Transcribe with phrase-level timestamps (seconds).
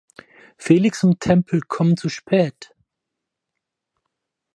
[0.57, 2.73] Felix und Temple kommen zu spät.